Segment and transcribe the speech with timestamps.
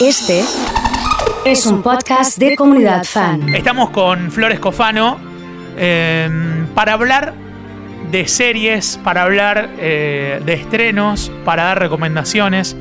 [0.00, 0.44] Este
[1.44, 3.52] es un podcast de comunidad fan.
[3.52, 5.18] Estamos con Flores Cofano
[5.76, 6.28] eh,
[6.72, 7.34] para hablar
[8.08, 12.76] de series, para hablar eh, de estrenos, para dar recomendaciones.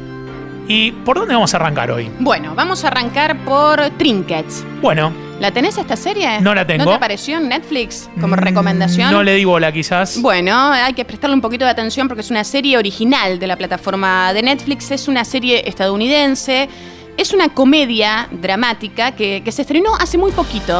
[0.68, 2.12] ¿Y por dónde vamos a arrancar hoy?
[2.20, 4.64] Bueno, vamos a arrancar por Trinkets.
[4.82, 6.42] Bueno, ¿La tenés esta serie?
[6.42, 6.86] No la tengo.
[6.86, 9.12] ¿No te apareció en Netflix como mm, recomendación?
[9.12, 10.20] No le di bola quizás.
[10.20, 13.56] Bueno, hay que prestarle un poquito de atención porque es una serie original de la
[13.56, 16.68] plataforma de Netflix, es una serie estadounidense.
[17.18, 20.76] Es una comedia dramática que, que se estrenó hace muy poquito,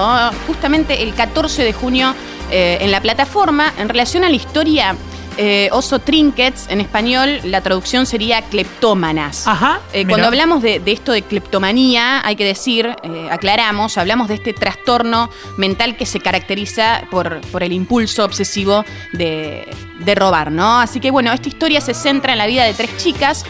[0.46, 2.14] justamente el 14 de junio
[2.52, 4.96] eh, en la plataforma, en relación a la historia
[5.40, 9.48] eh, Oso Trinkets, en español la traducción sería cleptómanas.
[9.48, 9.80] Ajá.
[9.94, 14.34] Eh, cuando hablamos de, de esto de cleptomanía, hay que decir, eh, aclaramos, hablamos de
[14.34, 18.84] este trastorno mental que se caracteriza por, por el impulso obsesivo
[19.14, 19.68] de,
[20.00, 20.80] de robar, ¿no?
[20.80, 23.46] Así que bueno, esta historia se centra en la vida de tres chicas,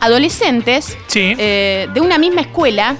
[0.00, 1.34] adolescentes, Sí.
[1.38, 2.96] eh, de una misma escuela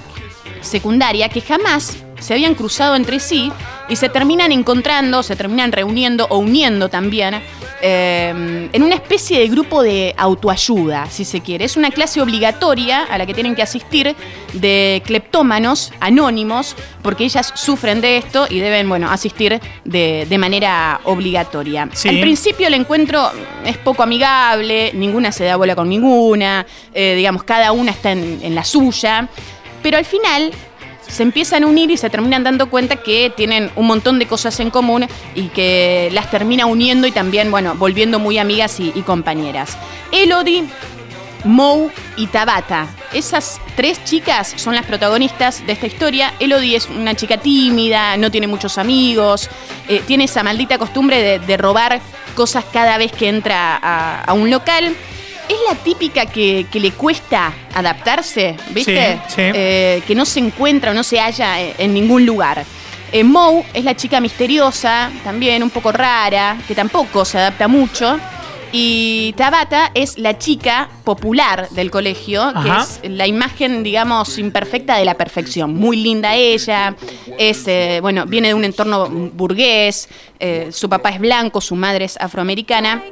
[0.61, 3.53] secundaria que jamás se habían cruzado entre sí
[3.89, 7.41] y se terminan encontrando, se terminan reuniendo o uniendo también
[7.81, 11.65] eh, en una especie de grupo de autoayuda, si se quiere.
[11.65, 14.15] Es una clase obligatoria a la que tienen que asistir
[14.53, 21.01] de cleptómanos anónimos, porque ellas sufren de esto y deben, bueno, asistir de, de manera
[21.05, 21.89] obligatoria.
[21.93, 22.09] Sí.
[22.09, 23.31] Al principio el encuentro
[23.65, 28.41] es poco amigable, ninguna se da bola con ninguna, eh, digamos, cada una está en,
[28.43, 29.29] en la suya,
[29.83, 30.53] pero al final
[31.09, 34.61] se empiezan a unir y se terminan dando cuenta que tienen un montón de cosas
[34.61, 39.77] en común y que las termina uniendo y también, bueno, volviendo muy amigas y, compañeras.
[40.13, 40.65] Elodie,
[41.45, 42.89] Moe y Tabata.
[43.13, 46.35] Esas tres chicas son las protagonistas de esta historia.
[46.41, 49.49] Elodie es una chica tímida, no tiene muchos amigos,
[49.89, 52.01] eh, tiene esa maldita costumbre de, robar
[52.35, 54.95] cosas cada vez que entra a un local.
[55.49, 59.19] Es la típica que, que le cuesta adaptarse, ¿viste?
[59.29, 59.43] Sí, sí.
[59.55, 62.65] Eh, que no se encuentra o no se halla eh, en ningún lugar.
[63.11, 68.19] Eh, Moe es la chica misteriosa, también un poco rara, que tampoco se adapta mucho.
[68.71, 72.87] Y Tabata es la chica popular del colegio, Ajá.
[73.01, 75.75] que es la imagen, digamos, imperfecta de la perfección.
[75.75, 76.95] Muy linda ella,
[77.39, 82.05] es, eh, bueno, viene de un entorno burgués, eh, su papá es blanco, su madre
[82.05, 83.03] es afroamericana.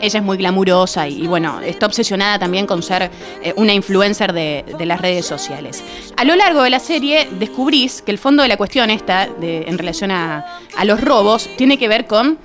[0.00, 3.10] Ella es muy glamurosa y, bueno, está obsesionada también con ser
[3.42, 5.82] eh, una influencer de, de las redes sociales.
[6.16, 9.64] A lo largo de la serie descubrís que el fondo de la cuestión esta, de-
[9.68, 12.38] en relación a, a los robos, tiene que ver con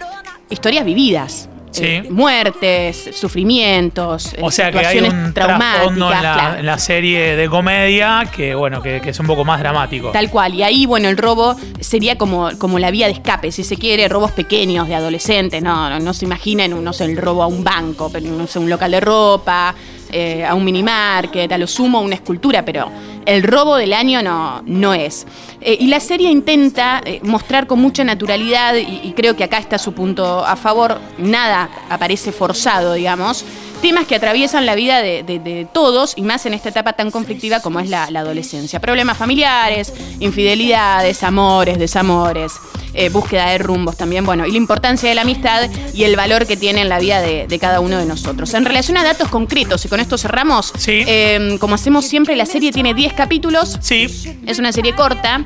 [0.50, 1.50] historias vividas.
[1.78, 1.86] Sí.
[1.86, 5.92] Eh, muertes, sufrimientos, eh, O sea que hay un traumáticas.
[5.92, 6.60] en la, claro.
[6.60, 10.12] en la serie de comedia que, bueno, que, que es un poco más dramático.
[10.12, 10.54] Tal cual.
[10.54, 14.08] Y ahí, bueno, el robo sería como, como la vía de escape, si se quiere,
[14.08, 15.62] robos pequeños de adolescentes.
[15.62, 18.60] No, no, no se imaginen, no sé, el robo a un banco, pero no sé,
[18.60, 19.76] un local de ropa,
[20.12, 22.90] eh, a un minimarket, a lo sumo una escultura, pero
[23.28, 25.28] el robo del año no, no es.
[25.60, 29.78] Eh, y la serie intenta eh, mostrar con mucha naturalidad, y, creo que acá está
[29.78, 33.44] su punto a favor, nada aparece forzado, digamos,
[33.82, 37.80] temas que atraviesan la vida de, todos y más en esta etapa tan conflictiva como
[37.82, 38.80] es la adolescencia.
[38.80, 42.54] Problemas familiares, infidelidades, amores, desamores,
[42.98, 46.46] eh, búsqueda de rumbos también, bueno, y la importancia de la amistad y el valor
[46.46, 48.54] que tiene en la vida de, de cada uno de nosotros.
[48.54, 51.04] En relación a datos concretos, y con esto cerramos, Sí.
[51.08, 53.78] eh, como hacemos siempre, la serie tiene 10 capítulos.
[53.82, 54.08] Sí,
[54.46, 55.46] Es una serie corta.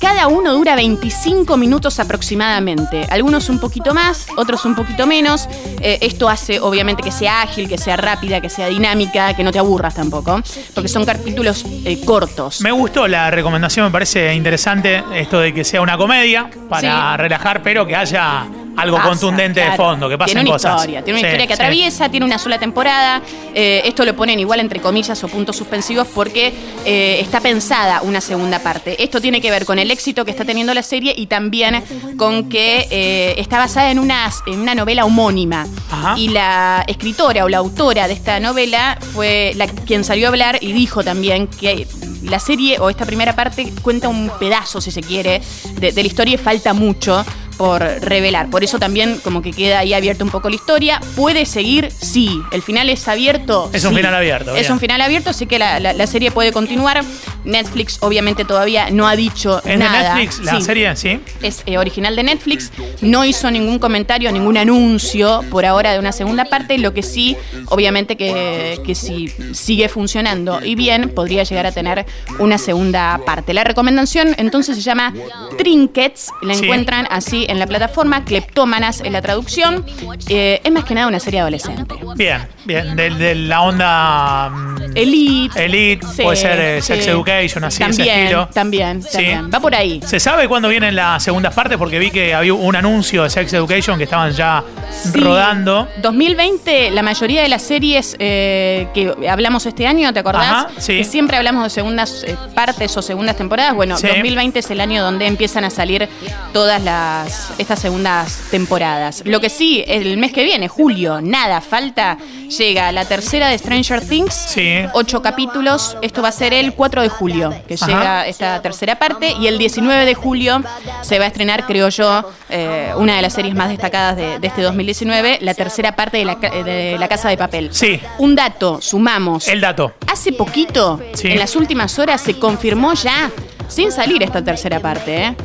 [0.00, 3.06] Cada uno dura 25 minutos aproximadamente.
[3.10, 5.46] Algunos un poquito más, otros un poquito menos.
[5.82, 9.52] Eh, esto hace obviamente que sea ágil, que sea rápida, que sea dinámica, que no
[9.52, 10.40] te aburras tampoco.
[10.74, 12.62] Porque son capítulos eh, cortos.
[12.62, 16.86] me gustó la recomendación, me parece interesante esto de que sea una comedia para Sí.
[17.16, 18.46] Relajar, pero que haya
[18.76, 20.76] algo Pasa, contundente de fondo, que pasen tiene una cosas.
[20.76, 21.60] Historia, tiene una Sí, historia que sí.
[21.62, 23.20] atraviesa, tiene una sola temporada.
[23.54, 26.54] Eh, esto lo ponen igual entre comillas o puntos suspensivos porque
[26.86, 29.02] eh, está pensada una segunda parte.
[29.02, 31.82] Esto tiene que ver con el éxito que está teniendo la serie y también
[32.16, 35.66] con que eh, está basada en una, en una novela homónima.
[35.90, 36.14] Ajá.
[36.16, 40.58] Y la escritora o la autora de esta novela fue la, quien salió a hablar
[40.60, 41.86] y dijo también que
[42.22, 45.40] la serie o esta primera parte cuenta un pedazo, si se quiere,
[45.74, 47.24] de, de la historia y falta mucho
[47.56, 48.48] por revelar.
[48.48, 50.98] Por eso también como que queda ahí abierta un poco la historia.
[51.14, 51.92] ¿Puede seguir?
[51.92, 52.40] Sí.
[52.52, 53.68] ¿El final es abierto?
[53.74, 54.72] Es un final abierto, Es bien.
[54.72, 57.04] un final abierto, así que la, la- la serie puede continuar.
[57.44, 60.14] Netflix obviamente todavía no ha dicho ¿Es de nada.
[60.14, 60.62] Netflix la Sí.
[60.62, 60.96] serie?
[60.96, 61.20] Sí.
[61.42, 62.72] Es eh, original de Netflix.
[63.00, 66.78] No hizo ningún comentario, ningún anuncio por ahora de una segunda parte.
[66.78, 72.06] Lo que sí, obviamente, que, que si sigue funcionando y bien, podría llegar a tener
[72.38, 73.54] una segunda parte.
[73.54, 75.12] La recomendación entonces se llama
[75.58, 76.30] Trinkets.
[76.42, 76.64] La Sí.
[76.64, 78.24] encuentran así en la plataforma.
[78.24, 79.84] Cleptómanas en la traducción.
[80.28, 81.94] Eh, es más que nada una serie adolescente.
[82.16, 82.96] Bien, bien.
[82.96, 85.64] De, de la onda mm, Elite.
[85.64, 87.06] Elite, Sí, puede ser eh, Sex.
[87.06, 87.20] Education.
[87.30, 87.60] Así ese
[87.96, 88.48] También, estilo.
[88.52, 89.08] también, Sí.
[89.12, 89.50] también.
[89.52, 90.00] Va por ahí.
[90.04, 91.78] ¿Se sabe cuándo vienen las segundas partes?
[91.78, 95.18] Porque vi que había un anuncio de Sex Education que estaban ya Sí.
[95.18, 95.88] rodando.
[96.02, 100.44] 2020, la mayoría de las series eh, que hablamos este año, ¿te acordás?
[100.66, 100.98] Ajá, sí.
[100.98, 103.74] Que siempre hablamos de segundas eh, partes o segundas temporadas.
[103.74, 104.06] Bueno, Sí.
[104.06, 106.08] 2020 es el año donde empiezan a salir
[106.52, 109.22] todas las estas segundas temporadas.
[109.24, 112.18] Lo que sí, el mes que viene, julio, nada, falta,
[112.58, 114.34] llega la tercera de Stranger Things.
[114.34, 114.80] Sí.
[114.92, 115.96] Ocho capítulos.
[116.02, 117.86] Esto va a ser el 4 de julio, que Ajá.
[117.86, 119.32] llega esta tercera parte.
[119.40, 120.62] Y el 19 de julio
[121.02, 124.46] se va a estrenar, creo yo, eh, una de las series más destacadas de, de
[124.46, 127.70] este 2019, la tercera parte de la, de la Casa de Papel.
[127.72, 128.00] Sí.
[128.18, 129.48] Un dato, sumamos.
[129.48, 129.94] El dato.
[130.06, 131.28] Hace poquito, Sí.
[131.28, 133.30] en las últimas horas, se confirmó ya,
[133.68, 135.36] sin salir esta tercera parte, ¿eh?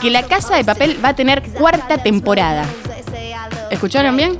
[0.00, 2.64] que la Casa de Papel va a tener cuarta temporada.
[3.70, 4.38] ¿Escucharon bien?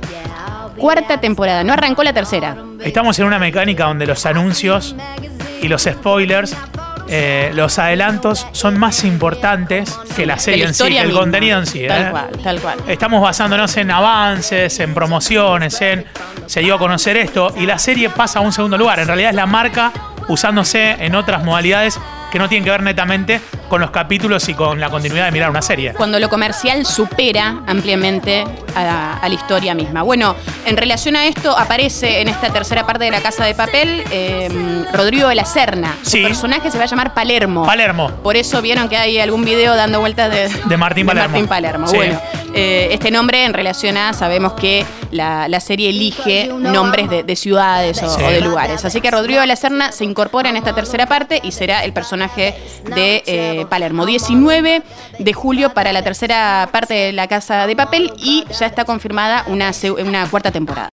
[0.81, 2.57] Cuarta temporada, no arrancó la tercera.
[2.83, 4.95] Estamos en una mecánica donde los anuncios
[5.61, 6.57] y los spoilers,
[7.07, 11.19] eh, los adelantos, son más importantes que la serie la en sí, que el misma.
[11.19, 11.85] contenido en sí.
[11.87, 12.09] Tal ¿eh?
[12.09, 12.79] cual, tal cual.
[12.87, 16.03] Estamos basándonos en avances, en promociones, en
[16.47, 18.97] se dio a conocer esto y la serie pasa a un segundo lugar.
[18.99, 19.93] En realidad es la marca
[20.29, 21.99] usándose en otras modalidades
[22.31, 23.39] que no tienen que ver netamente
[23.71, 25.93] con los capítulos y con la continuidad de mirar una serie.
[25.93, 28.43] Cuando lo comercial supera ampliamente
[28.75, 30.01] a, a la historia misma.
[30.01, 30.35] Bueno,
[30.65, 34.83] en relación a esto, aparece en esta tercera parte de La Casa de Papel eh,
[34.91, 35.95] Rodrigo de la Serna.
[36.03, 36.21] Su Sí.
[36.21, 37.65] personaje se va a llamar Palermo.
[37.65, 38.11] Palermo.
[38.21, 41.29] Por eso vieron que hay algún video dando vueltas de, De Martín Palermo.
[41.29, 41.87] Martín Palermo.
[41.87, 41.95] Sí.
[41.95, 42.19] Bueno,
[42.53, 47.35] eh, este nombre en relación a, sabemos que la, la serie elige nombres de, de
[47.35, 48.23] ciudades o, Sí.
[48.23, 48.83] o de lugares.
[48.85, 51.93] Así que Rodrigo de la Serna se incorpora en esta tercera parte y será el
[51.93, 52.55] personaje
[52.95, 54.05] de eh, Palermo.
[54.05, 54.81] 19
[55.19, 59.43] de julio para la tercera parte de La Casa de Papel y ya está confirmada
[59.47, 59.71] una,
[60.01, 60.89] una cuarta temporada.